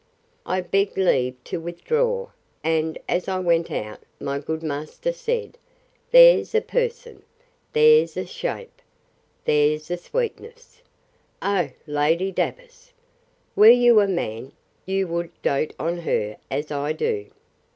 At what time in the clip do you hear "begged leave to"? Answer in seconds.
0.61-1.59